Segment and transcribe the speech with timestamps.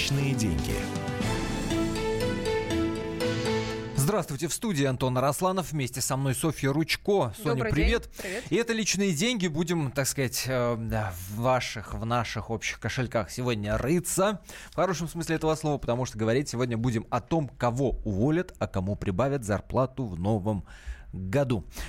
[0.00, 0.74] Личные деньги.
[3.96, 7.34] Здравствуйте, в студии Антон Арасланов, вместе со мной Софья Ручко.
[7.36, 8.02] Соня, Добрый привет.
[8.04, 8.10] день.
[8.22, 8.44] Привет.
[8.48, 9.46] И это личные деньги.
[9.46, 14.40] Будем, так сказать, э, в ваших, в наших общих кошельках сегодня рыться.
[14.70, 18.68] В хорошем смысле этого слова, потому что говорить сегодня будем о том, кого уволят, а
[18.68, 20.70] кому прибавят зарплату в новом году.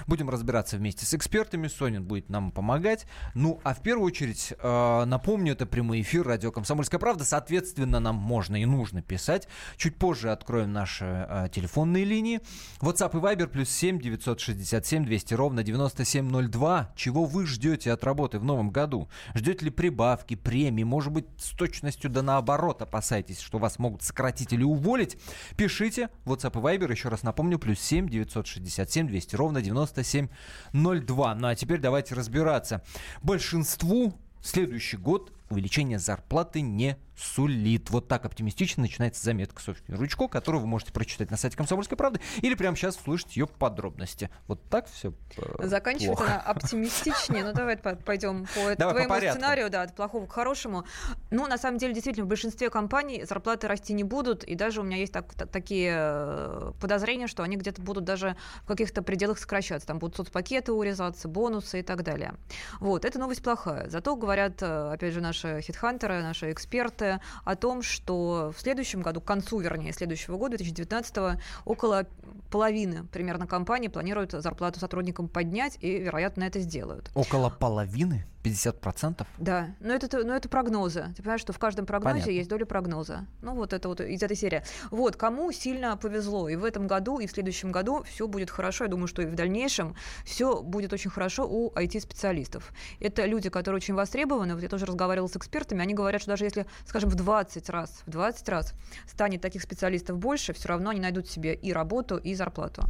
[0.07, 1.67] Будем разбираться вместе с экспертами.
[1.67, 3.05] Сонин будет нам помогать.
[3.35, 7.23] Ну, а в первую очередь, э, напомню, это прямой эфир радио «Комсомольская правда».
[7.23, 9.47] Соответственно, нам можно и нужно писать.
[9.77, 12.41] Чуть позже откроем наши э, телефонные линии.
[12.79, 16.91] WhatsApp и Viber плюс 7 967 200 ровно 9702.
[16.95, 19.09] Чего вы ждете от работы в новом году?
[19.35, 20.83] Ждете ли прибавки, премии?
[20.83, 25.17] Может быть, с точностью да наоборот опасаетесь, что вас могут сократить или уволить?
[25.57, 26.09] Пишите.
[26.25, 31.35] WhatsApp и Viber, еще раз напомню, плюс 7 967 200 ровно 9702.
[31.35, 32.81] Ну а теперь давайте разбираться.
[33.21, 37.89] Большинству следующий год увеличение зарплаты не сулит.
[37.89, 42.21] Вот так оптимистично начинается заметка Софьи Ручко, которую вы можете прочитать на сайте «Комсомольской правды»
[42.41, 44.29] или прямо сейчас услышать ее подробности.
[44.47, 45.13] Вот так все
[45.59, 46.33] Заканчивается плохо.
[46.35, 47.43] она оптимистичнее.
[47.43, 49.37] Ну, давай по- пойдем по Давай по твоему порядку.
[49.39, 50.85] сценарию, да, от плохого к хорошему.
[51.31, 54.83] Ну, на самом деле, действительно, в большинстве компаний зарплаты расти не будут, и даже у
[54.83, 59.39] меня есть так- та- такие э, подозрения, что они где-то будут даже в каких-то пределах
[59.39, 59.87] сокращаться.
[59.87, 62.33] Там будут соцпакеты урезаться, бонусы и так далее.
[62.81, 63.89] Вот, это новость плохая.
[63.89, 69.21] Зато говорят, э, опять же, наши хитхантеры, наши эксперты о том, что в следующем году,
[69.21, 72.07] к концу, вернее, следующего года, 2019 около
[72.51, 77.09] половины примерно компаний планируют зарплату сотрудникам поднять и, вероятно, это сделают.
[77.15, 78.25] Около половины?
[78.43, 79.25] 50%?
[79.37, 81.13] Да, но это, но это прогнозы.
[81.21, 82.31] Ты понимаешь, что в каждом прогнозе Понятно.
[82.31, 83.27] есть доля прогноза.
[83.43, 84.63] Ну, вот это вот из этой серии.
[84.89, 86.49] Вот, кому сильно повезло.
[86.49, 88.85] И в этом году, и в следующем году все будет хорошо.
[88.85, 92.73] Я думаю, что и в дальнейшем все будет очень хорошо у IT-специалистов.
[92.99, 94.55] Это люди, которые очень востребованы.
[94.55, 95.83] Вот я тоже разговаривала с экспертами.
[95.83, 98.73] Они говорят, что даже если, скажем, в 20 раз, в 20 раз
[99.05, 102.83] станет таких специалистов больше, все равно они найдут себе и работу, и зарплату.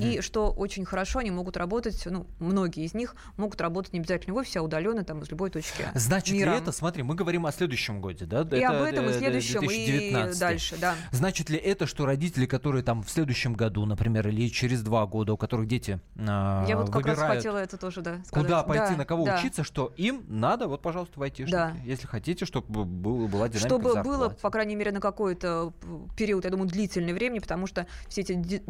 [0.00, 4.32] И что очень хорошо, они могут работать, ну, многие из них могут работать не обязательно
[4.32, 6.52] в офисе, а удаленно там из любой точки Значит мира.
[6.52, 8.42] это, смотри, мы говорим о следующем годе, да?
[8.56, 10.38] И об этом, и э, следующем, и 2019.
[10.40, 10.94] дальше, да.
[11.12, 15.32] Значит ли это, что родители, которые там в следующем году, например, или через два года,
[15.32, 18.46] у которых дети а, Я вот как раз выбирают, хотела это тоже, да, сказать.
[18.46, 19.38] куда пойти, Да, на кого да.
[19.38, 21.74] учиться, что им надо, вот, пожалуйста, в айтишники, Да.
[21.84, 25.72] если хотите, чтобы был- была динамика Чтобы в было, по крайней мере, на какой-то
[26.16, 28.62] период, я думаю, длительный времени, потому что все эти ди-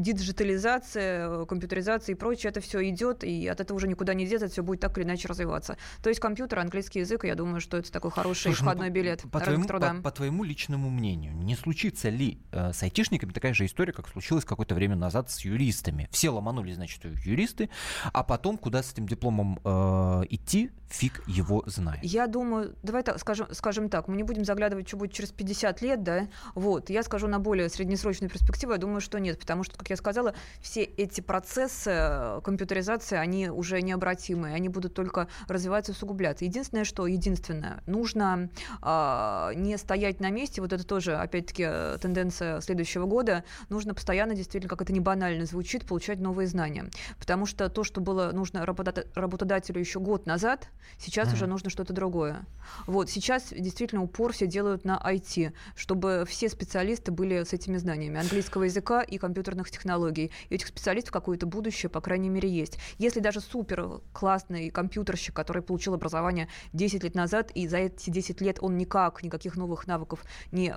[0.44, 4.46] диджитализация, э, компьютеризация и прочее, это все идет, и от этого уже никуда не деться,
[4.46, 5.76] это все будет так или иначе развиваться.
[6.02, 9.22] То есть компьютер, английский язык, я думаю, что это такой хороший Слушай, ну, входной билет
[9.30, 9.94] по, твоему, труда.
[9.94, 14.08] по, по твоему личному мнению, не случится ли э, с айтишниками такая же история, как
[14.08, 16.08] случилось какое-то время назад с юристами?
[16.10, 17.70] Все ломанулись, значит, юристы,
[18.12, 22.02] а потом куда с этим дипломом э, идти, фиг его знает.
[22.02, 25.82] Я думаю, давай так, скажем, скажем так, мы не будем заглядывать, что будет через 50
[25.82, 29.76] лет, да, вот, я скажу на более среднесрочную перспективу, я думаю, что нет, потому что,
[29.76, 35.92] как я сказала, все эти процессы э, компьютеризации, они уже необратимые, они будут только развиваться
[35.92, 36.44] и усугубляться.
[36.44, 38.48] Единственное, что, единственное, нужно
[38.80, 44.34] а, не стоять на месте, вот это тоже, опять-таки, э, тенденция следующего года, нужно постоянно,
[44.34, 46.88] действительно, как это не банально звучит, получать новые знания,
[47.18, 50.68] потому что то, что было нужно работода- работодателю еще год назад,
[50.98, 52.46] сейчас уже нужно что-то другое.
[52.86, 58.20] Вот, сейчас действительно упор все делают на IT, чтобы все специалисты были с этими знаниями
[58.20, 60.30] английского языка и компьютерных технологий.
[60.48, 62.78] И у этих специалистов какое-то будущее, по крайней мере, есть.
[62.98, 68.40] Если даже супер классный компьютерщик, который получил образование 10 лет назад, и за эти 10
[68.40, 70.76] лет он никак, никаких новых навыков не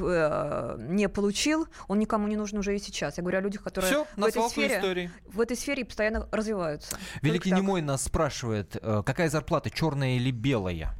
[0.00, 3.18] э, не получил, он никому не нужен уже и сейчас.
[3.18, 5.10] Я говорю о людях, которые Всё, в, этой сфере, истории.
[5.26, 6.98] в этой сфере постоянно развиваются.
[7.22, 7.58] Великий Только так.
[7.60, 10.94] Немой нас спрашивает, э, какая зарплата, черная или белая?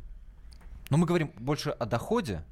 [0.90, 2.42] Ну, мы говорим больше о доходе.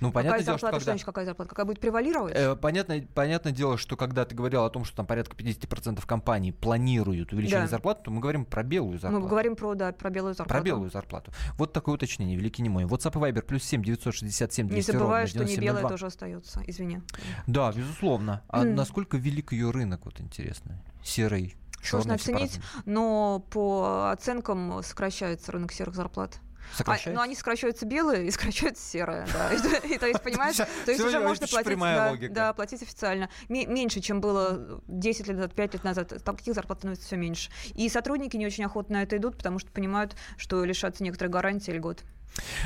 [0.00, 1.04] Ну, понятное Какая дело, что зарплата, что когда...
[1.04, 1.48] какая зарплата?
[1.50, 2.34] Какая будет превалировать?
[2.34, 6.52] Э, Понятно, понятное дело, что когда ты говорил о том, что там порядка 50% компаний
[6.52, 7.70] планируют увеличение Да.
[7.70, 9.22] зарплаты, то мы говорим про белую зарплату.
[9.22, 10.58] Мы говорим про, да, про белую зарплату.
[10.60, 11.32] Про белую зарплату.
[11.56, 12.84] Вот такое уточнение, великий немой.
[12.84, 15.72] WhatsApp и Viber плюс 7 967 200 Не забывай, что не 9702.
[15.80, 16.62] белая тоже остается.
[16.66, 17.00] Извини.
[17.46, 18.42] Да, безусловно.
[18.48, 18.74] А М.
[18.74, 20.82] насколько велик ее рынок, вот интересно?
[21.04, 26.38] Серый, Сложно оценить, но по оценкам сокращается рынок серых зарплат.
[26.72, 27.16] А, Сокращается?
[27.16, 29.26] но они сокращаются белые и сокращаются серые.
[29.32, 29.52] Да.
[29.52, 33.28] И, и то есть, понимаешь, то есть уже можно платить, да, да, платить официально.
[33.48, 36.24] Ме- Меньше, чем было 10 лет назад, 5 лет назад.
[36.24, 37.50] Таких зарплат становится все меньше.
[37.74, 41.70] И сотрудники не очень охотно на это идут, потому что понимают, что лишатся некоторых гарантий
[41.72, 42.04] и льгот.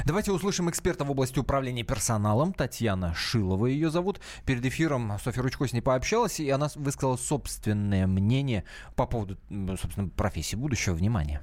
[0.05, 2.53] Давайте услышим эксперта в области управления персоналом.
[2.53, 4.21] Татьяна Шилова ее зовут.
[4.45, 8.65] Перед эфиром Софья Ручко с ней пообщалась, и она высказала собственное мнение
[8.95, 9.37] по поводу,
[9.81, 10.95] собственно, профессии будущего.
[10.95, 11.43] Внимание.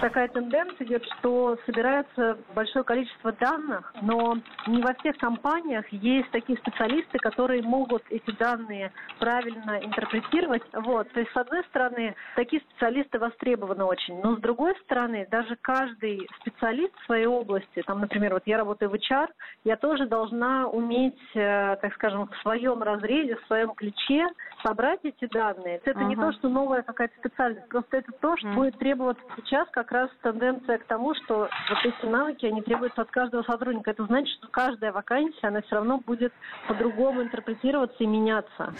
[0.00, 4.36] Такая тенденция идет, что собирается большое количество данных, но
[4.66, 10.62] не во всех компаниях есть такие специалисты, которые могут эти данные правильно интерпретировать.
[10.72, 11.10] Вот.
[11.12, 16.28] То есть, с одной стороны, такие специалисты востребованы очень, но с другой стороны, даже каждый
[16.40, 19.28] специалист в своей области, там, например, вот я работаю в HR,
[19.64, 24.26] я тоже должна уметь, э, так скажем, в своем разрезе, в своем ключе
[24.62, 25.80] собрать эти данные.
[25.84, 26.04] Это ага.
[26.04, 28.54] не то, что новая какая-то специальность, просто это то, что mm.
[28.54, 33.10] будет требоваться сейчас как раз тенденция к тому, что вот эти навыки, они требуются от
[33.10, 33.90] каждого сотрудника.
[33.90, 36.32] Это значит, что каждая вакансия, она все равно будет
[36.68, 38.74] по-другому интерпретироваться и меняться.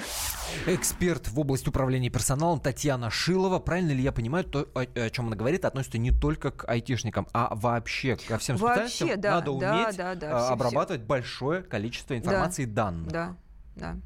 [0.66, 3.58] Эксперт в области управления персоналом Татьяна Шилова.
[3.58, 7.26] Правильно ли я понимаю, то, о, о чем она говорит, относится не только к айтишникам,
[7.32, 11.08] а вообще ко всем специальностям вообще, да, надо уметь да, да, да, обрабатывать все.
[11.08, 13.12] большое количество информации да, и данных.
[13.12, 13.36] Да,
[13.76, 13.96] да.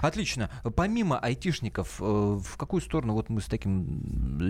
[0.00, 0.50] Отлично.
[0.76, 4.00] Помимо айтишников, э, в какую сторону вот мы с таким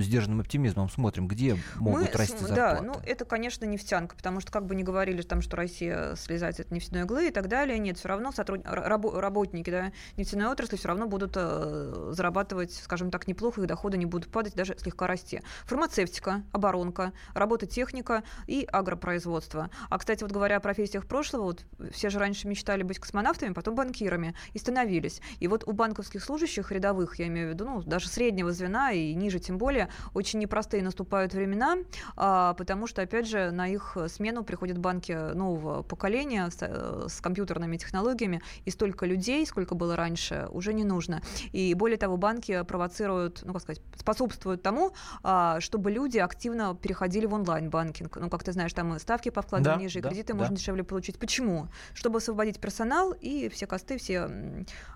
[0.00, 2.54] сдержанным оптимизмом смотрим, где могут мы, расти зарплаты?
[2.54, 6.60] Да, ну это, конечно, нефтянка, потому что как бы не говорили там, что Россия слезает
[6.60, 8.62] от нефтяной иглы и так далее, нет, все равно сотруд...
[8.64, 14.06] работники да, нефтяной отрасли все равно будут э, зарабатывать, скажем так, неплохо, их доходы не
[14.06, 15.40] будут падать, даже слегка расти.
[15.64, 19.70] Фармацевтика, оборонка, работа техника и агропроизводство.
[19.90, 23.75] А, кстати, вот говоря о профессиях прошлого, вот все же раньше мечтали быть космонавтами, потом
[23.75, 25.20] банкирами, и становились появились.
[25.40, 29.14] И вот у банковских служащих рядовых, я имею в виду, ну, даже среднего звена и
[29.14, 31.78] ниже тем более, очень непростые наступают времена,
[32.16, 37.20] а, потому что, опять же, на их смену приходят банки нового поколения с, э, с
[37.20, 41.22] компьютерными технологиями, и столько людей, сколько было раньше, уже не нужно.
[41.52, 44.92] И более того, банки провоцируют, ну, как сказать, способствуют тому,
[45.22, 48.16] а, чтобы люди активно переходили в онлайн-банкинг.
[48.16, 50.38] Ну, как ты знаешь, там ставки по вкладу да, ниже, и кредиты да.
[50.38, 51.18] можно дешевле получить.
[51.18, 51.68] Почему?
[51.94, 54.28] Чтобы освободить персонал и все косты, все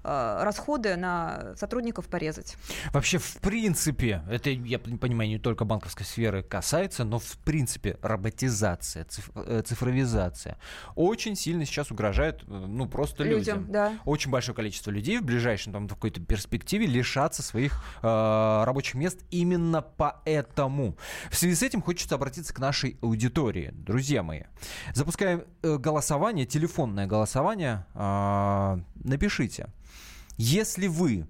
[0.02, 2.56] расходы на сотрудников порезать.
[2.92, 9.06] Вообще, в принципе, это, я понимаю, не только банковской сферы касается, но в принципе роботизация,
[9.34, 10.58] э, цифровизация
[10.94, 13.38] очень сильно сейчас угрожает, э, ну, просто людям.
[13.38, 13.72] людям.
[13.72, 13.98] Да.
[14.04, 19.82] Очень большое количество людей в ближайшем там, какой-то перспективе лишатся своих э, рабочих мест именно
[19.82, 20.96] поэтому.
[21.30, 23.70] В связи с этим хочется обратиться к нашей аудитории.
[23.72, 24.42] Друзья мои,
[24.94, 27.86] запускаем э, голосование, телефонное голосование.
[27.94, 29.68] Э, напишите,
[30.36, 31.26] если вы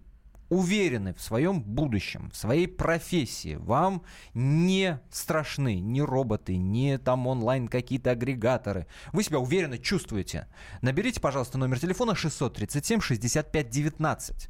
[0.49, 4.03] уверены в своем будущем, в своей профессии, вам
[4.35, 10.47] не страшны ни роботы, ни там онлайн какие-то агрегаторы, вы себя уверенно чувствуете,
[10.82, 14.49] наберите, пожалуйста, номер телефона 637 65 19.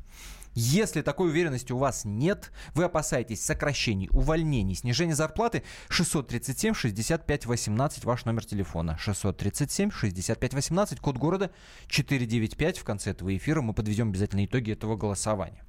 [0.59, 8.05] Если такой уверенности у вас нет, вы опасаетесь сокращений, увольнений, снижения зарплаты, 637 65 18
[8.07, 8.97] ваш номер телефона.
[8.99, 11.51] 637 65 18, код города
[11.89, 12.79] 495.
[12.79, 15.63] В конце этого эфира мы подведем обязательно итоги этого голосования.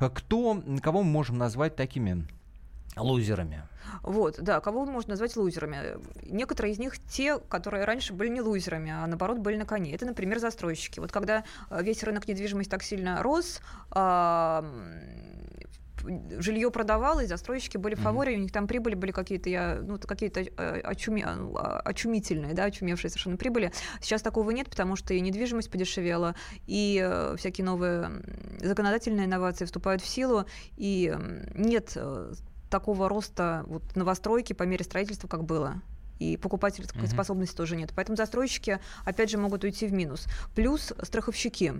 [0.00, 2.26] Кто, кого мы можем назвать такими
[2.96, 3.62] лузерами?
[4.02, 5.98] Вот, да, кого можно назвать лузерами?
[6.24, 9.94] Некоторые из них те, которые раньше были не лузерами, а наоборот были на коне.
[9.94, 11.00] Это, например, застройщики.
[11.00, 13.60] Вот когда э, весь рынок недвижимости так сильно рос,
[16.38, 18.38] жилье продавалось, застройщики были в фаворе, mm-hmm.
[18.38, 23.10] у них там прибыли были какие-то, я, ну, какие-то э, очуми, а, очумительные, да, очумевшие
[23.10, 23.72] совершенно прибыли.
[24.00, 26.34] Сейчас такого нет, потому что и недвижимость подешевела,
[26.66, 28.10] и э, всякие новые
[28.60, 30.44] законодательные инновации вступают в силу,
[30.76, 31.14] и
[31.54, 31.96] нет
[32.72, 35.80] такого роста вот, новостройки по мере строительства, как было
[36.18, 37.10] и покупательской uh-huh.
[37.10, 37.92] способности тоже нет.
[37.94, 40.26] Поэтому застройщики, опять же, могут уйти в минус.
[40.54, 41.74] Плюс страховщики.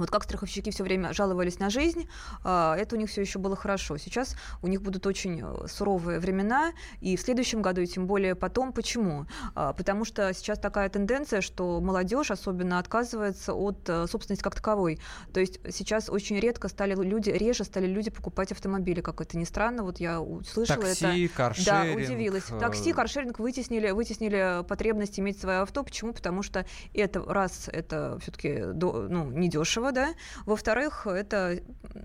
[0.00, 2.08] Вот как страховщики все время жаловались на жизнь,
[2.42, 3.98] а, это у них все еще было хорошо.
[3.98, 8.34] Сейчас у них будут очень э, суровые времена, и в следующем году, и тем более
[8.34, 8.72] потом.
[8.72, 9.26] Почему?
[9.54, 14.98] А, потому что сейчас такая тенденция, что молодежь особенно отказывается от э, собственности как таковой.
[15.34, 19.44] То есть сейчас очень редко стали люди, реже стали люди покупать автомобили, как это ни
[19.44, 19.82] странно.
[19.82, 21.34] Вот я услышала Такси, это.
[21.34, 21.66] Каршеринг.
[21.66, 22.44] Да, удивилась.
[22.58, 25.84] Такси, каршеринг вытеснили, вытеснили потребность иметь свое авто.
[25.84, 26.14] Почему?
[26.14, 26.64] Потому что
[26.94, 30.14] это, раз, это все-таки ну, недешево, да.
[30.46, 31.60] Во-вторых, это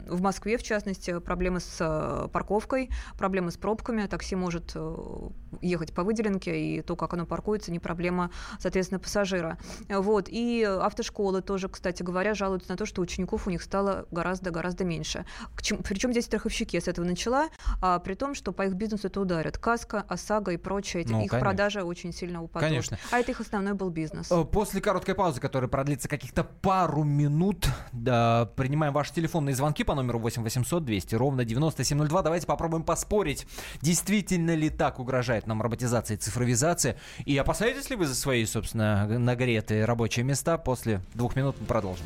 [0.07, 4.05] в Москве, в частности, проблемы с э, парковкой, проблемы с пробками.
[4.07, 5.29] Такси может э,
[5.61, 9.57] ехать по выделенке, и то, как оно паркуется, не проблема, соответственно, пассажира.
[9.89, 10.27] Вот.
[10.29, 15.25] И автошколы тоже, кстати говоря, жалуются на то, что учеников у них стало гораздо-гораздо меньше.
[15.55, 17.49] Причем здесь страховщики с этого начала,
[17.81, 19.57] а при том, что по их бизнесу это ударит.
[19.57, 21.39] Каска, ОСАГО и прочее, ну, их конечно.
[21.39, 22.67] продажи очень сильно упадут.
[22.67, 22.97] Конечно.
[23.11, 24.31] А это их основной был бизнес.
[24.31, 29.95] Э, после короткой паузы, которая продлится каких-то пару минут, да, принимаем ваши телефонные звонки по
[29.95, 32.21] номеру 8 800 200 ровно 9702.
[32.21, 33.47] Давайте попробуем поспорить,
[33.81, 36.97] действительно ли так угрожает нам роботизация и цифровизация.
[37.25, 40.57] И опасаетесь ли вы за свои, собственно, нагретые рабочие места?
[40.57, 42.05] После двух минут мы продолжим.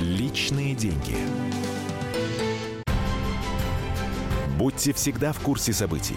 [0.00, 1.16] Личные деньги.
[4.58, 6.16] Будьте всегда в курсе событий.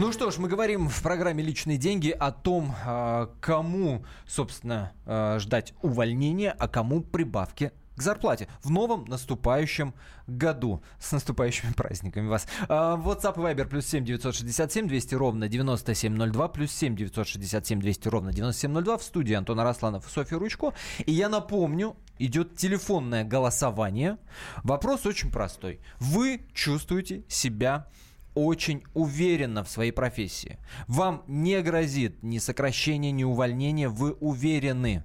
[0.00, 5.40] Ну что ж, мы говорим в программе «Личные деньги» о том, а, кому, собственно, а,
[5.40, 9.92] ждать увольнения, а кому прибавки к зарплате в новом наступающем
[10.28, 10.84] году.
[11.00, 12.46] С наступающими праздниками вас.
[12.68, 18.32] А, WhatsApp и Viber плюс 7 967 200 ровно 9702 плюс 7 967 200 ровно
[18.32, 20.74] 9702 в студии Антона Росланов и Софья Ручко.
[21.06, 24.18] И я напомню, идет телефонное голосование.
[24.62, 25.80] Вопрос очень простой.
[25.98, 27.88] Вы чувствуете себя
[28.46, 30.58] очень уверенно в своей профессии.
[30.86, 33.88] Вам не грозит ни сокращение, ни увольнение.
[33.88, 35.02] Вы уверены.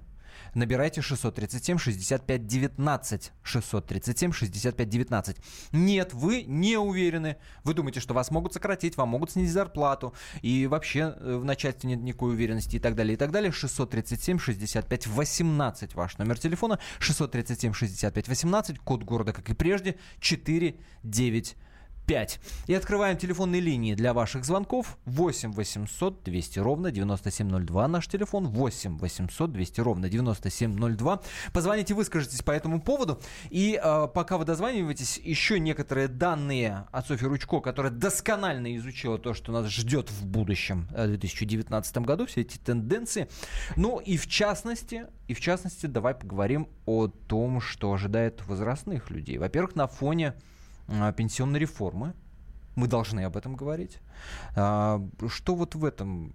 [0.54, 3.32] Набирайте 637 65 19.
[3.42, 5.36] 637 65 19.
[5.72, 7.36] Нет, вы не уверены.
[7.64, 10.14] Вы думаете, что вас могут сократить, вам могут снизить зарплату.
[10.42, 13.50] И вообще э, в начальстве нет никакой уверенности и так далее, и так далее.
[13.50, 16.78] 637 65 18 ваш номер телефона.
[17.00, 18.78] 637 65 18.
[18.78, 21.56] Код города, как и прежде, 495.
[22.06, 22.40] 5.
[22.66, 27.88] И открываем телефонные линии для ваших звонков 8 800 200 ровно 9702.
[27.88, 31.20] Наш телефон 8 800 200 ровно 9702.
[31.52, 33.20] Позвоните, выскажитесь по этому поводу.
[33.50, 39.34] И э, пока вы дозваниваетесь, еще некоторые данные от Софьи Ручко, которая досконально изучила то,
[39.34, 43.28] что нас ждет в будущем э, в 2019 году, все эти тенденции.
[43.76, 49.38] Ну и в частности, и в частности, давай поговорим о том, что ожидает возрастных людей.
[49.38, 50.34] Во-первых, на фоне
[51.16, 52.14] пенсионной реформы.
[52.74, 53.98] Мы должны об этом говорить.
[54.56, 56.32] А, что вот в этом,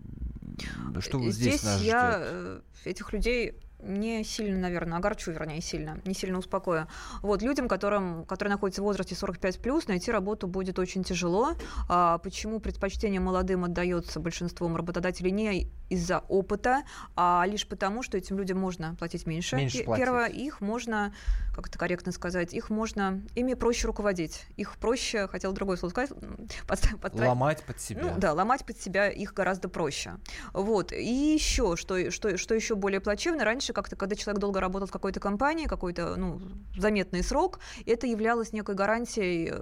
[1.00, 2.28] что здесь, здесь нас я ждет?
[2.28, 6.88] Э, этих людей не сильно, наверное, огорчу, вернее, сильно, не сильно успокою.
[7.22, 11.56] Вот, людям, которым, которые находятся в возрасте 45+, плюс, найти работу будет очень тяжело.
[11.88, 16.84] А, почему предпочтение молодым отдается большинством работодателей не из-за опыта,
[17.16, 19.56] а лишь потому, что этим людям можно платить меньше.
[19.56, 20.06] меньше платить.
[20.06, 21.14] Первое, их можно,
[21.56, 24.46] как это корректно сказать, их можно, ими проще руководить.
[24.56, 26.12] Их проще, хотел другое слово сказать,
[26.68, 28.02] под, под, ломать под себя.
[28.04, 30.18] Ну, да, ломать под себя их гораздо проще.
[30.54, 30.92] Вот.
[30.92, 34.88] И еще, что, что, что еще более плачевно, раньше раньше как-то, когда человек долго работал
[34.88, 36.42] в какой-то компании, какой-то ну,
[36.78, 39.54] заметный срок, это являлось некой гарантией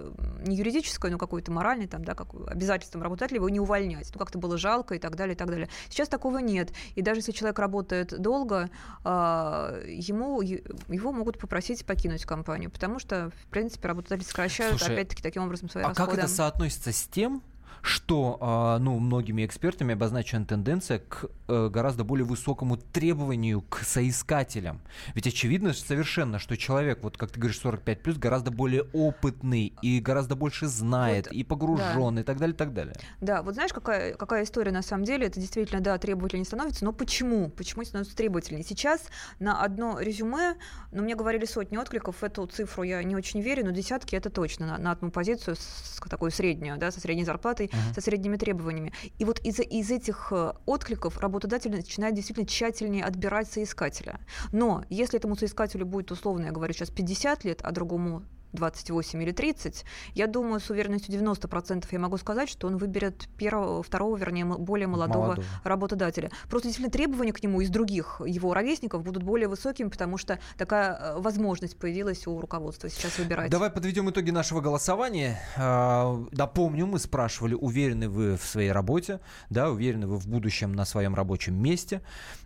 [0.45, 4.09] не юридической, но какой-то моральной, там, да, как обязательством работодателя его не увольнять.
[4.13, 5.69] Ну, как-то было жалко и так далее, и так далее.
[5.89, 6.71] Сейчас такого нет.
[6.95, 8.69] И даже если человек работает долго,
[9.03, 15.43] а, ему, его могут попросить покинуть компанию, потому что, в принципе, работодатели сокращают, опять-таки, таким
[15.43, 16.11] образом свои а расходы.
[16.11, 17.41] А как это соотносится с тем,
[17.81, 24.81] что а, ну, многими экспертами обозначена тенденция к э, гораздо более высокому требованию к соискателям.
[25.15, 29.99] Ведь очевидно совершенно, что человек, вот как ты говоришь, 45 плюс, гораздо более опытный и
[29.99, 32.21] гораздо больше знает, вот, и погружен, да.
[32.21, 32.95] и так далее, и так далее.
[33.21, 35.27] Да, вот знаешь, какая, какая история на самом деле?
[35.27, 37.49] Это действительно, да, требовательнее становится, но почему?
[37.49, 38.63] Почему становится требовательнее?
[38.63, 39.01] Сейчас
[39.39, 40.55] на одно резюме,
[40.91, 44.67] ну, мне говорили сотни откликов, эту цифру я не очень верю, но десятки это точно
[44.67, 47.23] на, на одну позицию, с, такую среднюю, да, со средней
[47.57, 47.95] зарплатой, uh-huh.
[47.95, 48.93] со средними требованиями.
[49.19, 54.19] И вот из, из этих э, откликов работодатель начинает действительно тщательнее отбирать соискателя.
[54.51, 58.23] Но если этому соискателю будет, условно, я говорю сейчас 50 лет, а другому
[58.53, 63.83] 28 или 30, я думаю, с уверенностью 90% я могу сказать, что он выберет первого,
[63.83, 66.31] второго, вернее, более молодого, молодого работодателя.
[66.49, 70.93] Просто действительно требования к нему из других его ровесников будут более высокими, потому что такая
[70.93, 73.51] э, возможность появилась у руководства сейчас выбирать.
[73.51, 75.39] Давай подведем итоги нашего голосования.
[75.57, 80.85] А, напомню, мы спрашивали, уверены вы в своей работе, да, уверены вы в будущем на
[80.85, 82.01] своем рабочем месте.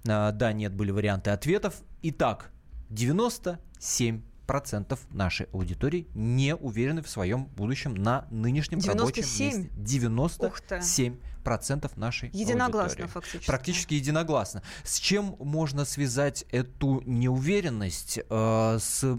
[0.07, 1.75] А, да, нет, были варианты ответов.
[2.01, 2.51] Итак,
[2.89, 8.99] 97 процентов нашей аудитории не уверены в своем будущем на нынешнем 97?
[8.99, 9.69] рабочем месте.
[9.77, 13.07] 97 процентов нашей единогласно аудитории.
[13.07, 13.47] фактически.
[13.47, 14.61] Практически единогласно.
[14.83, 18.19] С чем можно связать эту неуверенность?
[18.29, 19.17] Э, с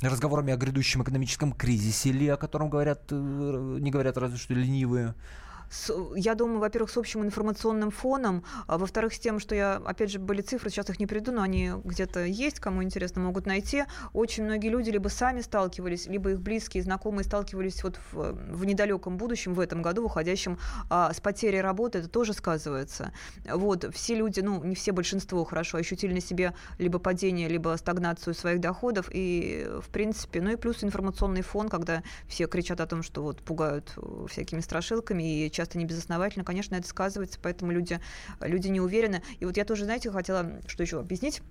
[0.00, 5.14] разговорами о грядущем экономическом кризисе или о котором говорят, э, не говорят разве что ленивые?
[5.70, 10.10] С, я думаю, во-первых, с общим информационным фоном, а во-вторых, с тем, что я, опять
[10.10, 13.84] же, были цифры, сейчас их не приду, но они где-то есть, кому интересно, могут найти.
[14.12, 19.16] Очень многие люди либо сами сталкивались, либо их близкие, знакомые сталкивались вот в, в недалеком
[19.16, 20.58] будущем, в этом году, выходящем
[20.88, 23.12] а, с потерей работы, это тоже сказывается.
[23.44, 28.34] Вот, все люди, ну, не все, большинство хорошо ощутили на себе либо падение, либо стагнацию
[28.34, 33.02] своих доходов, и, в принципе, ну и плюс информационный фон, когда все кричат о том,
[33.02, 33.96] что вот пугают
[34.28, 38.00] всякими страшилками, и часто не безосновательно, конечно, это сказывается, поэтому люди,
[38.40, 39.22] люди не уверены.
[39.40, 41.42] И вот я тоже, знаете, хотела что еще объяснить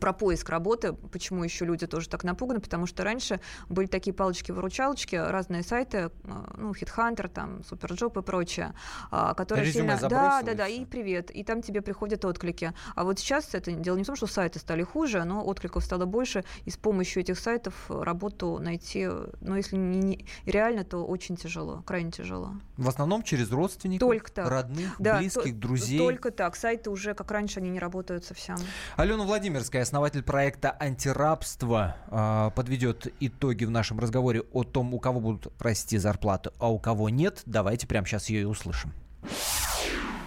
[0.00, 5.16] про поиск работы, почему еще люди тоже так напуганы, потому что раньше были такие палочки-выручалочки,
[5.16, 6.10] разные сайты, э,
[6.56, 8.74] ну, HeadHunter, там, Superjob и прочее,
[9.10, 10.08] а, которые Резюме сильно...
[10.08, 12.72] Да, да, да, и привет, и там тебе приходят отклики.
[12.94, 16.06] А вот сейчас это дело не в том, что сайты стали хуже, но откликов стало
[16.06, 19.06] больше, и с помощью этих сайтов работу найти,
[19.40, 22.54] ну, если не, не реально, то очень тяжело, крайне тяжело.
[22.76, 24.48] В основном через родственников, только так.
[24.48, 25.98] родных, да, близких, то, друзей.
[25.98, 26.56] Только так.
[26.56, 28.56] Сайты уже, как раньше, они не работают совсем.
[28.96, 35.18] Алена Владимирская, основатель проекта «Антирабство», а, подведет итоги в нашем разговоре о том, у кого
[35.18, 37.42] будут расти зарплаты, а у кого нет.
[37.44, 38.92] Давайте прямо сейчас ее и услышим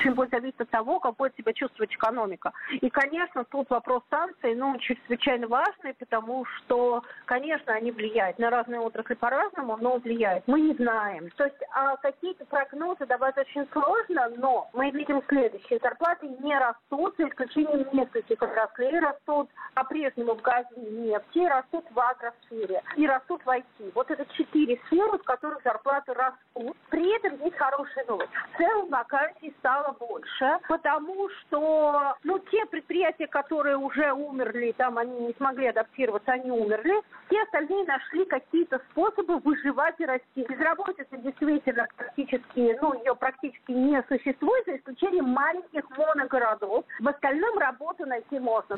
[0.03, 2.51] очень будет зависеть от того, как будет себя чувствовать экономика.
[2.71, 8.79] И, конечно, тут вопрос санкций, ну, чрезвычайно важный, потому что, конечно, они влияют на разные
[8.79, 10.43] отрасли по-разному, но влияют.
[10.47, 11.29] Мы не знаем.
[11.37, 15.79] То есть а какие-то прогнозы давать очень сложно, но мы видим следующее.
[15.81, 21.99] Зарплаты не растут, за исключением нескольких отраслей растут по-прежнему в газе и нефти, растут в
[21.99, 23.91] агросфере и растут в IT.
[23.95, 26.77] Вот это четыре сферы, в которых зарплаты растут.
[26.89, 28.31] При этом есть хорошая новость.
[28.53, 35.27] В целом вакансий стало больше, потому что, ну, те предприятия, которые уже умерли, там они
[35.27, 36.93] не смогли адаптироваться, они умерли,
[37.27, 40.45] все остальные нашли какие-то способы выживать и расти.
[40.47, 46.85] Безработица действительно практически, ну, ее практически не существует, за исключением маленьких моногородов.
[46.99, 48.77] В остальном работу найти можно.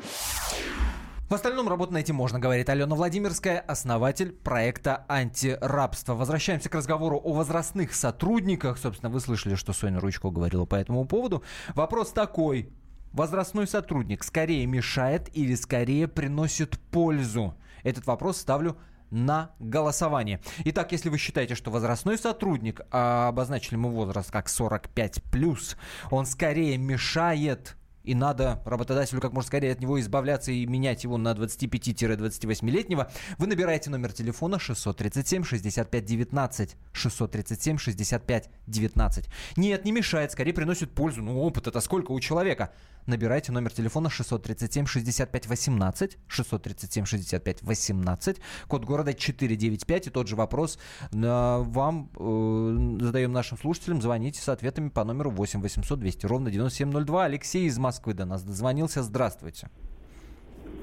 [1.28, 6.14] В остальном работу найти можно, говорит Алена Владимирская, основатель проекта «Антирабство».
[6.14, 8.78] Возвращаемся к разговору о возрастных сотрудниках.
[8.78, 11.42] Собственно, вы слышали, что Соня Ручко говорила по этому поводу.
[11.74, 12.72] Вопрос такой.
[13.12, 17.56] Возрастной сотрудник скорее мешает или скорее приносит пользу?
[17.82, 18.78] Этот вопрос ставлю
[19.10, 20.40] на голосование.
[20.64, 25.76] Итак, если вы считаете, что возрастной сотрудник, а обозначили мы возраст как 45+,
[26.12, 31.18] он скорее мешает и надо работодателю как можно скорее от него избавляться и менять его
[31.18, 39.26] на 25-28-летнего, вы набираете номер телефона 637 65 19 637 65 19.
[39.56, 41.22] Нет, не мешает, скорее приносит пользу.
[41.22, 42.72] Ну, опыт это сколько у человека?
[43.06, 50.34] Набирайте номер телефона 637 65 18 637 65 18, код города 495 и тот же
[50.34, 50.78] вопрос
[51.12, 54.02] вам э, задаем нашим слушателям.
[54.02, 57.24] Звоните с ответами по номеру 8 800 200 ровно 9702.
[57.24, 59.02] Алексей из Москвы до нас дозвонился.
[59.02, 59.68] Здравствуйте.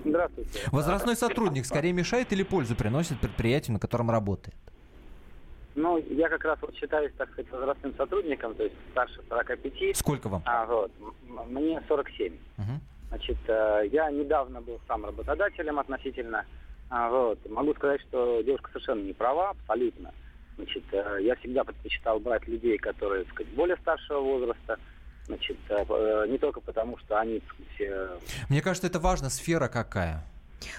[0.05, 0.59] Здравствуйте.
[0.71, 4.55] Возрастной сотрудник скорее мешает или пользу приносит предприятию, на котором работает?
[5.75, 9.97] Ну, я как раз вот считаюсь, так сказать, возрастным сотрудником, то есть старше 45.
[9.97, 10.43] Сколько вам?
[10.45, 10.91] А, вот,
[11.47, 12.33] мне 47.
[12.33, 12.65] Угу.
[13.09, 16.45] Значит, э, я недавно был сам работодателем относительно.
[16.89, 20.11] А, вот, могу сказать, что девушка совершенно не права, абсолютно.
[20.55, 24.77] Значит, э, я всегда предпочитал брать людей, которые, так сказать, более старшего возраста.
[25.25, 28.21] Значит, э, не только потому, что они, так сказать...
[28.49, 30.23] Мне кажется, это важно, сфера какая.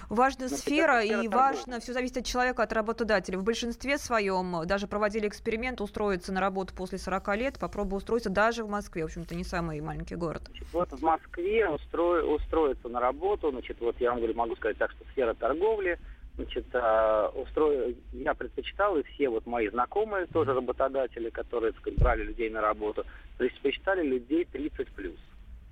[0.08, 3.38] Важна ну, сфера, и важно, все зависит от человека, от работодателя.
[3.38, 8.64] В большинстве своем даже проводили эксперимент устроиться на работу после 40 лет, попробуй устроиться даже
[8.64, 10.42] в Москве, в общем-то, не самый маленький город.
[10.72, 12.22] Вот в Москве устро...
[12.22, 15.98] устроиться на работу, значит, вот я вам говорю, могу сказать так, что сфера торговли,
[16.36, 17.70] значит, а, устро...
[18.12, 22.60] я предпочитал, и все вот мои знакомые, тоже работодатели, которые, так сказать, брали людей на
[22.60, 23.04] работу,
[23.38, 24.88] предпочитали людей 30+.
[24.94, 25.16] плюс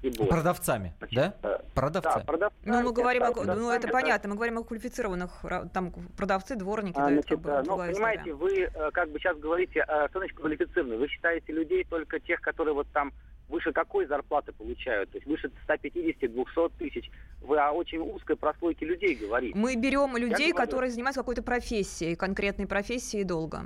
[0.02, 0.30] и более.
[0.30, 1.34] Продавцами, Значит, да?
[1.42, 2.18] Э, продавцы.
[2.18, 2.56] Да, продавцы.
[2.64, 7.08] Ну, мы говорим, о, ну, это понятно, мы говорим о квалифицированных, там, продавцы, дворники, а,
[7.08, 8.34] да, значит, это ну, понимаете, история.
[8.34, 10.98] вы э, как бы сейчас говорите, что значит квалифицированные?
[10.98, 13.12] Вы считаете людей только тех, которые вот там
[13.48, 15.10] выше какой зарплаты получают?
[15.10, 17.10] То есть выше 150-200 тысяч.
[17.40, 19.56] Вы о очень узкой прослойке людей говорите.
[19.56, 23.64] Мы берем людей, которые занимаются какой-то профессией, конкретной профессией долго.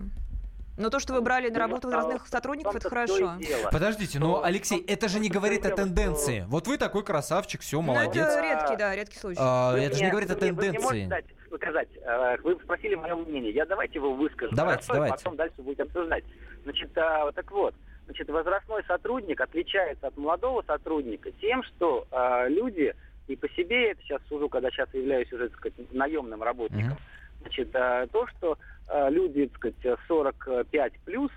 [0.76, 3.38] Но то, что вы брали на работу разных сотрудников, это хорошо.
[3.70, 6.44] Подождите, но, Алексей, это же не говорит о тенденции.
[6.48, 8.26] Вот вы такой красавчик, все, ну, молодец.
[8.26, 9.40] это редкий, да, редкий случай.
[9.40, 11.10] А, это же не говорит о тенденции.
[11.54, 14.54] Сказать, э, вы спросили мое мнение, я давайте его выскажу.
[14.54, 15.16] Давайте, Хорошо, давайте.
[15.16, 16.24] Потом дальше будете обсуждать.
[16.64, 22.94] Значит, а, так вот, значит, возрастной сотрудник отличается от молодого сотрудника тем, что э, люди,
[23.26, 27.15] и по себе это сейчас сужу, когда сейчас являюсь уже, так сказать, наемным работником, mm-hmm.
[27.46, 31.30] Значит, э, то, что Э, люди, так сказать, 45 плюс,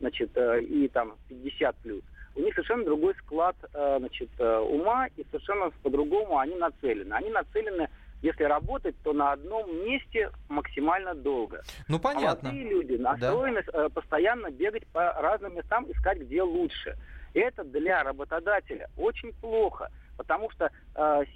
[0.00, 2.02] значит, э, и там 50 плюс,
[2.34, 7.14] у них совершенно другой склад, значит, ума, и совершенно по-другому они нацелены.
[7.14, 7.88] Они нацелены
[8.20, 11.62] если работать, то на одном месте максимально долго.
[11.88, 12.50] Ну, понятно.
[12.50, 13.88] Молодые люди настроены да.
[13.88, 16.98] постоянно бегать по разным местам, искать, где лучше.
[17.32, 20.70] Это для работодателя очень плохо, потому что,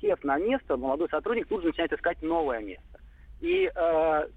[0.01, 3.00] сев на место, молодой сотрудник тут же начинает искать новое место.
[3.41, 4.29] И э,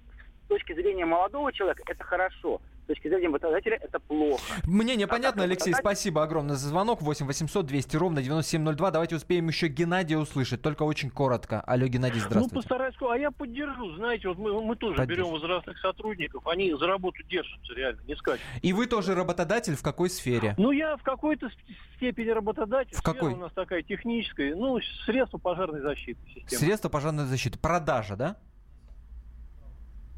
[0.48, 2.62] точки зрения молодого человека это хорошо.
[2.84, 4.44] с точки зрения работодателя это плохо.
[4.66, 7.02] Мнение А понятно, как Алексей, работодатель- спасибо огромное за звонок.
[7.02, 8.92] 8 800 200 ровно 9702.
[8.92, 11.62] Давайте успеем еще Геннадия услышать, только очень коротко.
[11.62, 12.56] Алло, Геннадий, Ну, здравствуйте.
[12.56, 13.96] постараюсь, а я поддержу.
[13.96, 15.22] Знаете, вот мы, мы тоже Поддержите.
[15.30, 18.42] берем возрастных сотрудников, они за работу держатся реально, не скачут.
[18.62, 20.54] И вы тоже работодатель в какой сфере?
[20.58, 22.94] Ну, я в какой-то с- степени работодатель.
[22.96, 23.34] В Сфера какой?
[23.34, 26.20] у нас такая техническая, ну, средства пожарной защиты.
[26.28, 26.60] Система.
[26.60, 27.58] Средства пожарной защиты.
[27.60, 28.36] Продажа, да?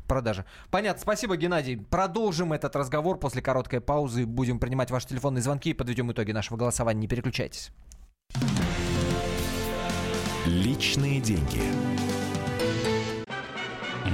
[0.07, 0.45] Продажа.
[0.71, 1.01] Понятно.
[1.01, 1.77] Спасибо, Геннадий.
[1.77, 4.25] Продолжим этот разговор после короткой паузы.
[4.25, 7.01] Будем принимать ваши телефонные звонки и подведем итоги нашего голосования.
[7.01, 7.71] Не переключайтесь.
[10.45, 11.61] Личные деньги.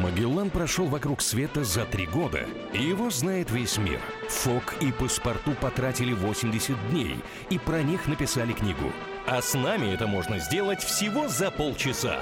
[0.01, 3.99] Магеллан прошел вокруг света за три года, и его знает весь мир.
[4.29, 7.17] Фок и паспорту потратили 80 дней,
[7.49, 8.91] и про них написали книгу.
[9.27, 12.21] А с нами это можно сделать всего за полчаса.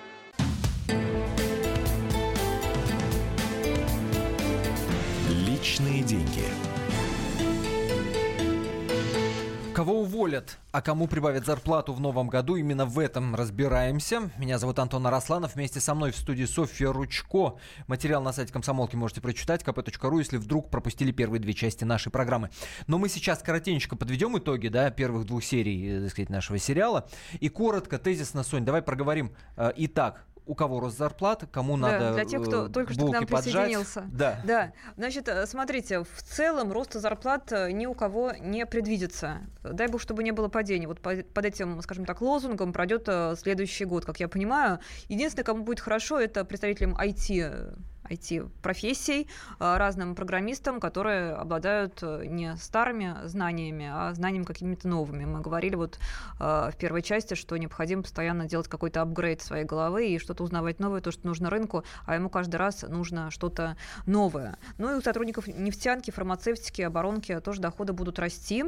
[9.81, 14.29] Кого уволят, а кому прибавят зарплату в новом году, именно в этом разбираемся.
[14.37, 15.55] Меня зовут Антон Арасланов.
[15.55, 17.55] Вместе со мной в студии Софья Ручко.
[17.87, 22.51] Материал на сайте комсомолки можете прочитать kp.ru, если вдруг пропустили первые две части нашей программы.
[22.85, 27.09] Но мы сейчас коротенько подведем итоги да, первых двух серий э, так сказать, нашего сериала.
[27.39, 29.31] И коротко, тезисно, Сонь, давай проговорим.
[29.57, 33.07] Э, Итак, у кого рост зарплат, кому Да, надо для тех, кто э, только что
[33.07, 33.43] к нам поджать.
[33.45, 34.05] присоединился.
[34.11, 34.41] Да.
[34.43, 39.37] Да, значит, э, смотрите, в целом роста зарплат э, ни у кого не предвидится.
[39.63, 40.87] Дай бог, чтобы не было падений.
[40.87, 44.79] Вот по- под этим, скажем так, лозунгом пройдет э, следующий год, как я понимаю.
[45.09, 47.75] Единственное, кому будет хорошо, это представителям IT
[48.11, 49.27] IT-профессий,
[49.59, 55.25] э, разным программистам, которые обладают э, не старыми знаниями, а знаниями какими-то новыми.
[55.25, 55.99] Мы говорили вот
[56.39, 60.79] э, в первой части, что необходимо постоянно делать какой-то апгрейд своей головы и что-то узнавать
[60.79, 64.57] новое, то, что нужно рынку, а ему каждый раз нужно что-то новое.
[64.77, 68.65] Ну и у сотрудников нефтянки, фармацевтики, оборонки тоже доходы будут расти.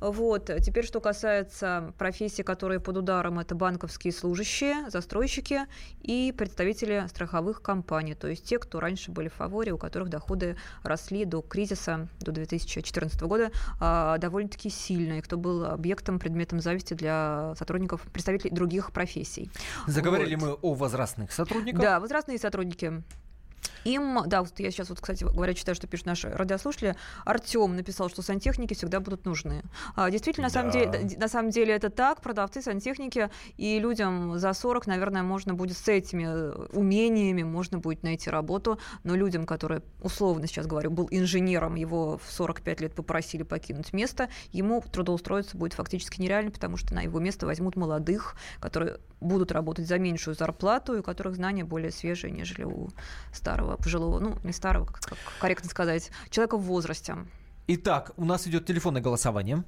[0.00, 0.50] Вот.
[0.62, 5.66] Теперь, что касается профессий, которые под ударом, это банковские служащие, застройщики
[6.00, 10.56] и представители страховых компаний, то есть те, кто раньше были в фаворе, у которых доходы
[10.82, 16.94] росли до кризиса, до 2014 года, а, довольно-таки сильно, и кто был объектом, предметом зависти
[16.94, 19.50] для сотрудников, представителей других профессий.
[19.86, 20.44] Заговорили Вот.
[20.44, 21.80] мы о возрастных сотрудниках.
[21.80, 23.02] Да, возрастные сотрудники.
[23.84, 26.96] Им, да, вот я сейчас вот, кстати говоря, читаю, что пишут наши радиослушатели.
[27.24, 29.62] Артем написал, что сантехники всегда будут нужны.
[29.96, 30.78] А, действительно, на, самом Да.
[30.86, 32.20] деле, д- на самом деле это так.
[32.20, 38.02] Продавцы, сантехники и людям за 40, наверное, можно будет с этими э, умениями, можно будет
[38.02, 38.78] найти работу.
[39.04, 44.28] Но людям, которые, условно сейчас говорю, был инженером, его в 45 лет попросили покинуть место,
[44.52, 49.86] ему трудоустроиться будет фактически нереально, потому что на его место возьмут молодых, которые будут работать
[49.86, 52.88] за меньшую зарплату, и у которых знания более свежие, нежели у
[53.50, 57.16] старого, пожилого, ну, не старого, как, как корректно сказать, человека в возрасте.
[57.66, 59.64] Итак, у нас идет телефонное голосование.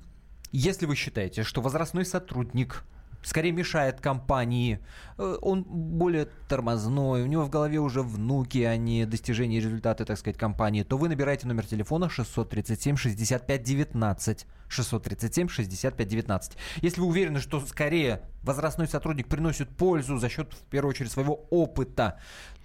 [0.52, 2.84] Если вы считаете, что возрастной сотрудник
[3.24, 4.78] скорее мешает компании,
[5.18, 10.04] э, он более тормозной, у него в голове уже внуки, а не достижения и результаты,
[10.04, 14.46] так сказать, компании, то вы набираете номер телефона 637-65-19.
[14.68, 16.52] 637-65-19.
[16.80, 21.46] Если вы уверены, что скорее возрастной сотрудник приносит пользу за счет, в первую очередь, своего
[21.50, 22.18] опыта,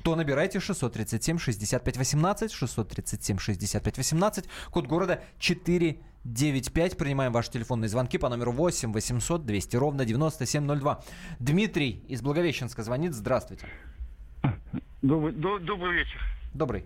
[0.07, 6.97] то набирайте 637-65-18, 637-65-18, код города 495.
[6.97, 11.03] Принимаем ваши телефонные звонки по номеру 8 800 200 ровно 9702.
[11.39, 13.13] Дмитрий из Благовещенска звонит.
[13.13, 13.67] Здравствуйте.
[15.01, 16.21] Добрый, до- добрый вечер.
[16.53, 16.85] Добрый.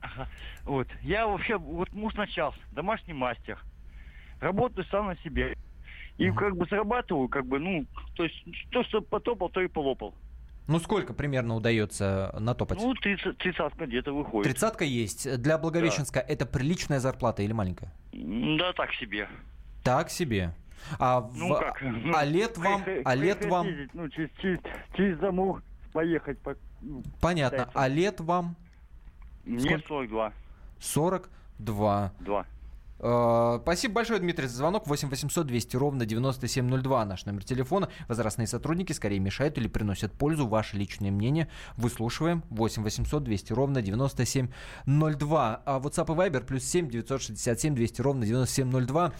[0.00, 0.28] Ага.
[0.64, 0.88] Вот.
[1.02, 3.56] Я вообще, вот муж начался, домашний мастер.
[4.40, 5.56] Работаю сам на себе.
[6.18, 6.36] И Мгм.
[6.36, 8.34] как бы зарабатываю, как бы, ну, то есть,
[8.72, 10.16] то, что потопал, то и полопал.
[10.68, 12.78] Ну, сколько примерно удается натопать?
[12.80, 14.50] Ну, тридцатка где-то выходит.
[14.50, 15.40] Тридцатка есть.
[15.42, 16.32] Для Благовещенска да.
[16.32, 17.92] это приличная зарплата или маленькая?
[18.12, 19.28] Да, так себе.
[19.82, 20.54] Так себе.
[20.98, 21.58] А, ну, в...
[21.58, 21.82] как?
[21.82, 22.84] Ну, а лет вам...
[23.04, 23.68] А лет вам...
[23.92, 24.60] Ну, через, через,
[24.96, 26.38] через замок поехать.
[26.40, 26.56] По...
[26.80, 27.58] Ну, Понятно.
[27.58, 27.82] Китайцам.
[27.82, 28.56] А лет вам?
[29.44, 29.88] Мне Сколько?
[29.88, 30.32] 42.
[30.80, 32.12] 42.
[32.20, 32.46] 2.
[33.02, 34.86] Спасибо большое, Дмитрий, за звонок.
[34.86, 37.88] 8 800 200 ровно 9702 наш номер телефона.
[38.06, 40.46] Возрастные сотрудники скорее мешают или приносят пользу.
[40.46, 42.44] Ваше личное мнение выслушиваем.
[42.50, 45.62] 8 800 200 ровно 9702.
[45.66, 49.12] А WhatsApp и Viber плюс 7 967 200 ровно 9702.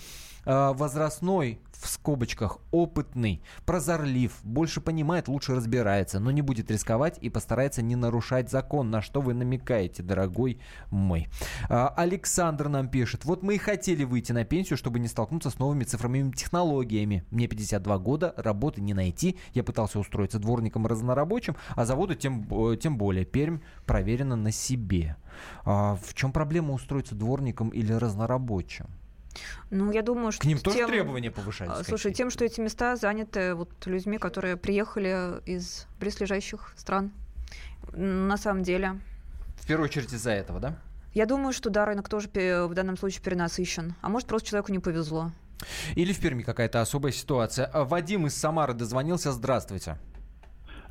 [0.44, 7.28] Э, возрастной в скобочках опытный, прозорлив, больше понимает, лучше разбирается, но не будет рисковать и
[7.28, 8.90] постарается не нарушать закон.
[8.90, 11.28] На что вы намекаете, дорогой мой?
[11.68, 13.24] А, Александр нам пишет.
[13.24, 17.24] Вот мы и хотели выйти на пенсию, чтобы не столкнуться с новыми цифровыми технологиями.
[17.31, 19.38] Мне 52 года, работы не найти.
[19.52, 23.24] Я пытался устроиться дворником разнорабочим, а заводу тем, э, тем более.
[23.24, 25.16] Пермь проверена на себе.
[25.64, 28.87] А в чем проблема устроиться дворником или разнорабочим?
[29.71, 30.42] Ну, я думаю, что...
[30.42, 31.81] К ним тоже тем- требования повышаются?
[31.81, 32.18] А, Слушай, какие-то?
[32.18, 37.12] тем, что эти места заняты вот людьми, которые приехали из близлежащих стран.
[37.92, 39.01] На самом деле.
[39.57, 40.79] В первую очередь из-за этого, да?
[41.14, 43.95] Я думаю, что да, рынок тоже в данном случае перенасыщен.
[44.01, 45.31] А может, просто человеку не повезло.
[45.95, 47.71] Или в Перми какая-то особая ситуация?
[47.73, 49.33] Вадим из Самары дозвонился.
[49.33, 49.99] Здравствуйте.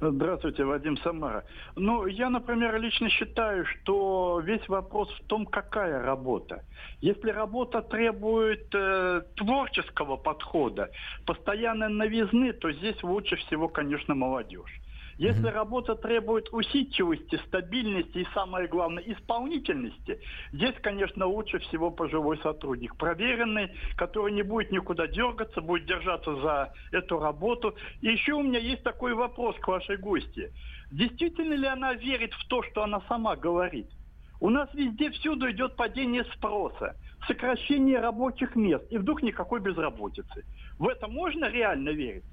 [0.03, 1.43] Здравствуйте, Вадим Самара.
[1.75, 6.63] Ну, я, например, лично считаю, что весь вопрос в том, какая работа.
[7.01, 10.89] Если работа требует э, творческого подхода,
[11.27, 14.80] постоянной новизны, то здесь лучше всего, конечно, молодежь.
[15.21, 15.53] Если Мгм.
[15.53, 20.19] работа требует усидчивости, стабильности и, самое главное, исполнительности,
[20.51, 22.95] здесь, конечно, лучше всего пожилой сотрудник.
[22.97, 27.75] Проверенный, который не будет никуда дергаться, будет держаться за эту работу.
[27.99, 30.49] И еще у меня есть такой вопрос к вашей гости.
[30.89, 33.91] Действительно ли она верит в то, что она сама говорит?
[34.39, 36.95] У нас везде всюду идет падение спроса,
[37.27, 40.45] сокращение рабочих мест, и вдруг никакой безработицы.
[40.79, 42.23] В это можно реально верить?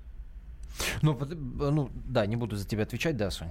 [1.03, 3.49] Ну, ну, да, не буду за тебя отвечать, да, Сонь?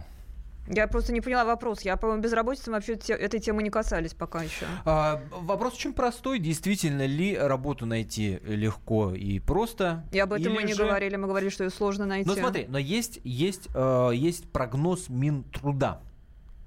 [0.69, 1.82] Я просто не поняла вопрос.
[1.84, 4.65] Я, по-моему, безработицы вообще те- этой темы не касались пока еще.
[4.84, 6.39] А, вопрос очень простой.
[6.39, 10.03] Действительно ли работу найти легко и просто?
[10.12, 11.15] И об этом мы не же- говорили.
[11.15, 12.30] Мы говорили, что ее сложно найти.
[12.30, 16.01] Ну смотри, но есть, есть, э, есть прогноз Минтруда,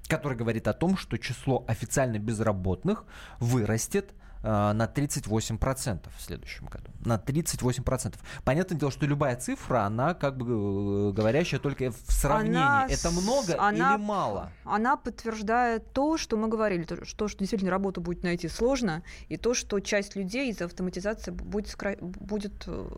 [0.07, 3.05] который говорит о том, что число официально безработных
[3.39, 6.91] вырастет на 38% в следующем году.
[7.05, 8.15] На 38%.
[8.43, 12.57] Понятное дело, что любая цифра, она как бы э, говорящая только в сравнении.
[12.57, 14.51] Она Это много она или мало?
[14.65, 19.37] Она подтверждает то, что мы говорили, то, что, что действительно работу будет найти сложно, и
[19.37, 22.89] то, что часть людей из-за автоматизации будет, скра- будет э,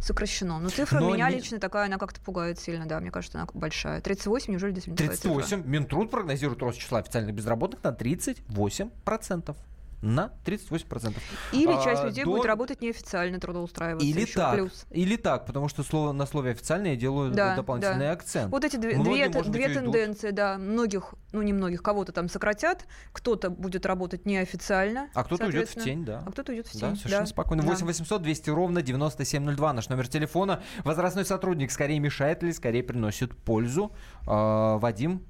[0.00, 0.58] сокращено.
[0.58, 3.48] Но цифра Но меня не- лично такая, она как-то пугает сильно, да, мне кажется, она
[3.52, 4.00] большая.
[4.00, 5.34] 38, неужели действительно такая цифра?
[5.40, 5.70] 38.
[5.70, 9.56] Минтруд прогнозирует рост числа официальных безработных на 38%.
[10.02, 11.14] На 38%.
[11.52, 14.06] Или А, часть людей до- будет работать неофициально, трудоустраиваться.
[14.06, 14.86] Или еще так, плюс.
[14.90, 18.12] или так, потому что слово, на слове официально я делаю Да, дополнительный да.
[18.12, 18.50] акцент.
[18.52, 22.28] Вот эти две, Многие, две, быть, две тенденции, да, многих, ну не многих, кого-то там
[22.28, 25.08] сократят, кто-то будет работать неофициально.
[25.14, 26.22] А кто-то уйдет в тень, да.
[26.26, 26.80] А кто-то уйдет в тень.
[26.80, 27.62] Да, совершенно спокойно.
[27.62, 27.68] Да.
[27.70, 30.62] 8 800 200 ровно 9702 наш номер телефона.
[30.84, 33.92] Возрастной сотрудник скорее мешает или скорее приносит пользу?
[34.26, 35.24] А, Вадим,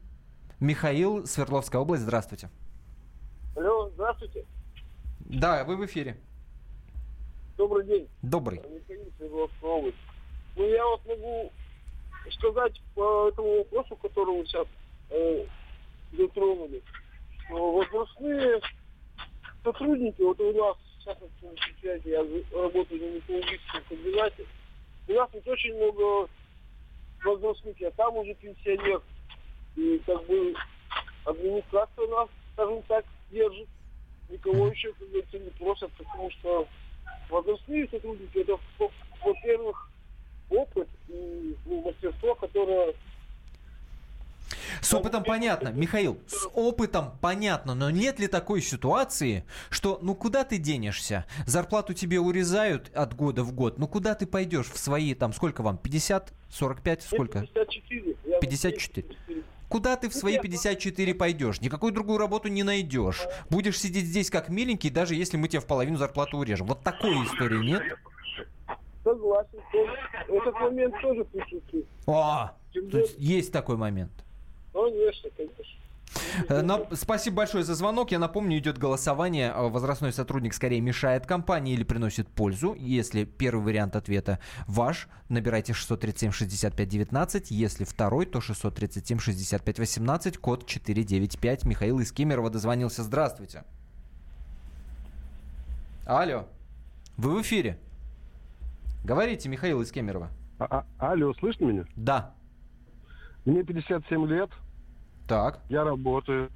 [0.60, 2.50] Михаил, Свердловская область, здравствуйте.
[3.56, 4.44] Алло, здравствуйте.
[5.34, 6.16] Да, вы в эфире.
[7.56, 8.08] Добрый день.
[8.22, 8.58] Добрый.
[8.58, 9.96] Михаил Свердловская область.
[10.56, 11.52] Ну, я вот могу
[12.30, 14.66] сказать по этому вопросу, который вы сейчас
[15.10, 15.44] э,
[16.12, 16.82] затронули.
[17.44, 18.60] что Возрастные
[19.64, 24.46] сотрудники, вот у нас, частности, на предприятии, я работаю на металлургическом комбинате,
[25.08, 26.30] у нас вот очень много
[27.24, 29.02] возрастных, я там уже пенсионер,
[29.76, 30.54] и как бы
[31.24, 33.68] администрация нас, скажем так, держит.
[34.34, 36.66] Никого еще, как говорится, не просят, потому что
[37.30, 38.90] возрастные сотрудники, это, во-
[39.24, 39.88] во-первых,
[40.50, 42.94] опыт и ну, мастерство, которое
[44.80, 50.42] С опытом понятно, Михаил, с опытом понятно, но нет ли такой ситуации, что ну куда
[50.44, 51.26] ты денешься?
[51.46, 55.62] Зарплату тебе урезают от года в год, ну куда ты пойдешь в свои, там сколько
[55.62, 57.40] вам, 50, 45, сколько?
[57.40, 58.16] 54.
[58.26, 59.16] Я 54.
[59.74, 61.60] Куда ты в свои 54 пойдешь?
[61.60, 63.26] Никакую другую работу не найдешь.
[63.50, 66.68] Будешь сидеть здесь как миленький, даже если мы тебе в половину зарплату урежем.
[66.68, 67.82] Вот такой истории нет?
[69.02, 69.58] Согласен.
[70.28, 71.86] Этот момент тоже присутствует.
[72.06, 74.12] О, Тем тут более, есть такой момент.
[74.72, 75.64] конечно, конечно.
[76.48, 78.10] Э, на- Спасибо большое за звонок.
[78.12, 79.52] Я напомню, идет голосование.
[79.54, 82.74] Э, Возрастной сотрудник скорее мешает компании или приносит пользу.
[82.78, 87.46] Если первый вариант ответа ваш, набирайте 637-65-19.
[87.50, 91.64] Если второй, то 637-65-18, код 495.
[91.64, 93.02] Михаил из Кемерово дозвонился.
[93.02, 93.64] Здравствуйте.
[96.06, 96.46] Алло.
[97.16, 97.78] Вы в эфире.
[99.04, 100.30] Говорите, Михаил из Кемерово.
[100.58, 101.84] А- а- алло, слышно меня?
[101.96, 102.34] Да.
[103.44, 104.50] Мне 57 лет,
[105.26, 105.60] Так.
[105.68, 106.50] я работаю.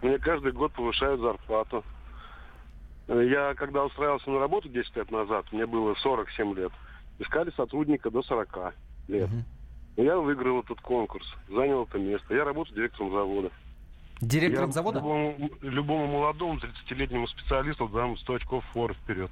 [0.00, 1.84] Мне каждый год повышают зарплату.
[3.08, 6.72] Я, когда устраивался на работу 10 лет назад, мне было 47 лет.
[7.18, 8.74] Искали сотрудника до 40
[9.08, 9.30] лет.
[9.96, 12.34] И Я выиграл этот конкурс, занял это место.
[12.34, 13.50] Я работаю директором завода.
[14.20, 14.98] Директором Я завода?
[14.98, 19.30] Любому, любому молодому 30-летнему специалисту дам 100 очков фор вперед.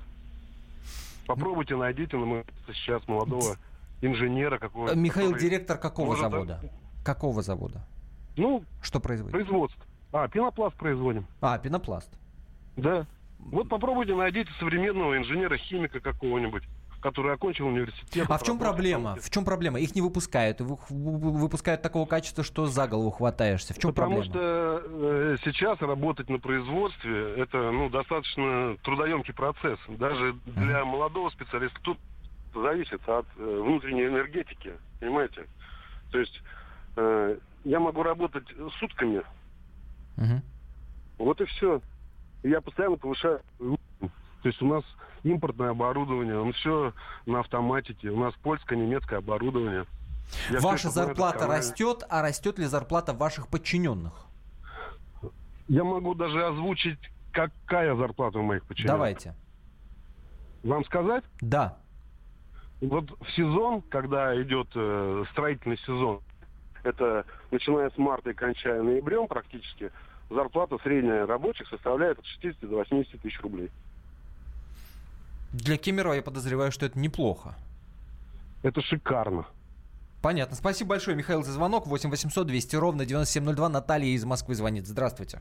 [1.26, 3.56] Попробуйте, найдите на сейчас молодого
[4.02, 4.96] инженера какого-то.
[4.96, 6.60] Михаил, который директор какого завода?
[7.04, 7.86] Какого завода?
[8.36, 9.32] Ну, Что производит?
[9.32, 9.84] производство.
[10.12, 11.26] А, пенопласт производим.
[11.40, 12.10] А, пенопласт.
[12.76, 13.06] Да.
[13.38, 16.62] Вот попробуйте, найдите современного инженера-химика какого-нибудь,
[17.00, 18.26] который окончил университет.
[18.28, 19.16] А в чем проблема?
[19.16, 19.78] В чем проблема?
[19.80, 20.60] Их не выпускают.
[20.60, 23.72] Вы- вы- Выпускают такого качества, что за голову хватаешься.
[23.72, 24.32] В чем Потому проблема?
[24.34, 29.78] что э, сейчас работать на производстве это ну, достаточно трудоемкий процесс.
[29.88, 31.98] Даже для молодого специалиста тут
[32.54, 35.46] зависит от э, внутренней энергетики, понимаете?
[36.10, 36.42] То есть
[36.96, 38.44] э, я могу работать
[38.78, 39.22] сутками,
[40.16, 40.42] Мгм.
[41.18, 41.80] вот и все.
[42.42, 43.40] Я постоянно повышаю.
[43.58, 44.84] То есть у нас
[45.22, 46.94] импортное оборудование, он все
[47.26, 48.08] на автоматике.
[48.08, 49.84] У нас польское, немецкое оборудование.
[50.50, 54.12] Я Ваша знаю зарплата растет, а растет ли зарплата ваших подчиненных?
[55.68, 56.98] Я могу даже озвучить,
[57.32, 58.94] какая зарплата у моих подчиненных.
[58.96, 59.34] Давайте.
[60.62, 61.24] Вам сказать?
[61.40, 61.76] Да.
[62.80, 66.22] Вот в сезон, когда идет э, строительный сезон,
[66.82, 69.90] это начиная с марта и кончая ноябрем практически,
[70.28, 73.70] зарплата средняя рабочих составляет от 60 до 80 тысяч рублей.
[75.52, 77.56] Для Кемерово я подозреваю, что это неплохо.
[78.62, 79.46] Это шикарно.
[80.22, 80.54] Понятно.
[80.54, 81.86] Спасибо большое, Михаил, за звонок.
[81.86, 83.68] 8 800 200 ровно 9702.
[83.68, 84.86] Наталья из Москвы звонит.
[84.86, 85.40] Здравствуйте.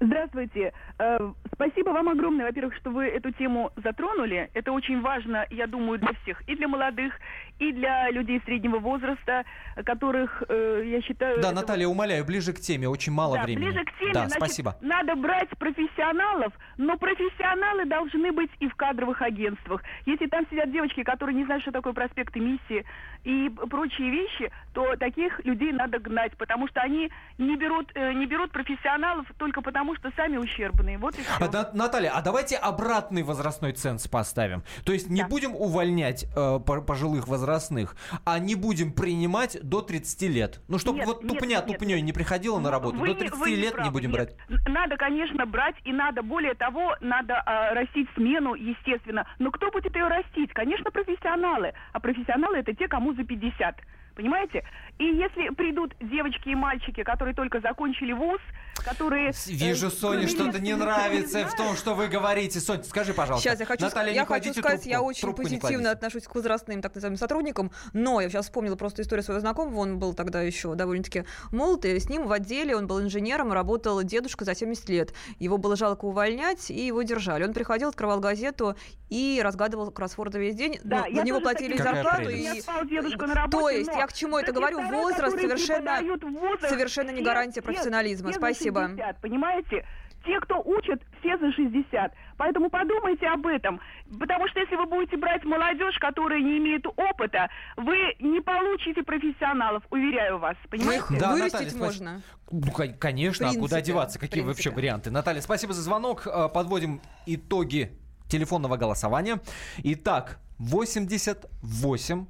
[0.00, 0.72] Здравствуйте.
[0.98, 4.50] Э, Спасибо вам огромное, во-первых, что вы эту тему затронули.
[4.52, 6.42] Это очень важно, я думаю, для всех.
[6.46, 7.14] И для молодых,
[7.58, 9.44] и для людей среднего возраста,
[9.84, 11.40] которых, э, я считаю...
[11.40, 12.88] Да, это Наталья, умоляю, ближе к теме.
[12.88, 13.64] Очень мало да, времени.
[13.64, 14.76] ближе к теме, Да, значит, спасибо.
[14.82, 19.82] надо брать профессионалов, но профессионалы должны быть и в кадровых агентствах.
[20.04, 22.84] Если там сидят девочки, которые не знают, что такое проспект эмиссии
[23.24, 28.26] и прочие вещи, то таких людей надо гнать, потому что они не берут, э, не
[28.26, 30.98] берут профессионалов только потому, что сами ущербные.
[30.98, 31.44] Вот и все.
[31.44, 34.62] А, да, Наталья, а давайте обратный возрастной ценз поставим.
[34.84, 40.22] То есть не будем увольнять э, по- пожилых возрастных, а не будем принимать до 30
[40.22, 40.60] лет.
[40.68, 41.66] Ну, чтобы Нет, вот нет, тупня нет.
[41.66, 42.96] тупней не приходила на работу.
[42.98, 44.36] Вы до не- 30 вы не лет не правы, будем нет.
[44.48, 44.66] брать.
[44.68, 49.26] Надо, конечно, брать, и надо, более того, надо а, растить смену, естественно.
[49.38, 50.52] Но кто будет ее растить?
[50.52, 51.72] Конечно, профессионалы.
[51.92, 53.76] А профессионалы это те, кому за 50.
[54.14, 54.64] Понимаете?
[54.98, 58.40] И если придут девочки и мальчики, которые только закончили вуз,
[58.82, 59.30] которые...
[59.30, 62.60] э, Вижу, Соне кроме что-то не нравится в том, что вы говорите.
[62.60, 63.48] Соня, скажи, пожалуйста.
[63.48, 66.80] Сейчас я хочу, Наталья, я не хочу сказать, трубку, я очень позитивно отношусь к возрастным
[66.80, 70.74] так называемым сотрудникам, но я сейчас вспомнила просто историю своего знакомого, он был тогда еще
[70.74, 75.14] довольно-таки молод, и с ним в отделе, он был инженером, работал дедушка за 70 лет.
[75.38, 77.44] Его было жалко увольнять, и его держали.
[77.44, 78.76] Он приходил, открывал газету
[79.08, 80.78] и разгадывал кроссворды весь день.
[80.84, 82.30] Да, Ну, я на него платили зарплату.
[82.30, 82.60] И...
[82.60, 84.85] спал дедушка на работе, То есть, но я к чему это говорю?
[84.88, 88.30] Профессора, Возраст совершенно, преподают в вузах, совершенно не все- гарантия все- профессионализма.
[88.30, 88.80] все за Спасибо.
[88.88, 89.86] 60, понимаете?
[90.24, 92.12] Те, кто учат, все за 60.
[92.36, 93.80] Поэтому подумайте об этом.
[94.18, 99.84] Потому что если вы будете брать молодежь, которая не имеет опыта, вы не получите профессионалов,
[99.90, 100.56] уверяю вас.
[100.68, 101.04] Понимаете?
[101.20, 102.22] Да, Вырастить Наталья, можно.
[102.50, 104.18] Ну, кон- конечно, В а куда принципе, деваться?
[104.18, 104.74] Какие вообще принципе.
[104.76, 105.10] варианты?
[105.12, 106.26] Наталья, спасибо за звонок.
[106.26, 107.92] Э, Подводим итоги
[108.28, 109.38] телефонного голосования.
[109.84, 112.26] Итак, 88%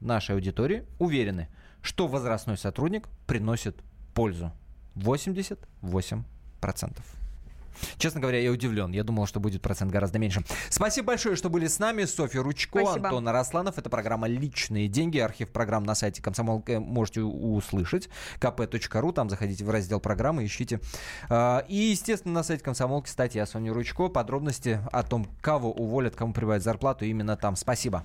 [0.00, 1.48] нашей аудитории уверены,
[1.82, 3.76] что возрастной сотрудник приносит
[4.14, 4.52] пользу.
[4.96, 6.24] 88%.
[7.96, 8.90] Честно говоря, я удивлен.
[8.90, 10.42] Я думал, что будет процент гораздо меньше.
[10.68, 12.06] Спасибо большое, что были с нами.
[12.06, 13.06] Софья Ручко, Спасибо.
[13.08, 13.78] Антон Арасланов.
[13.78, 15.18] Это программа «Личные деньги».
[15.18, 18.08] Архив программ на сайте комсомолка можете у- услышать.
[18.40, 19.12] kp.ru.
[19.12, 20.80] Там заходите в раздел программы, ищите.
[21.28, 24.08] А, И, естественно, на сайте комсомолки статья Сони Ручко.
[24.08, 27.54] Подробности о том, кого уволят, кому прибавят зарплату именно там.
[27.54, 28.04] Спасибо.